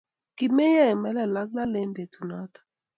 [0.37, 2.59] kimeyo eng melel ak lalee eng betunoto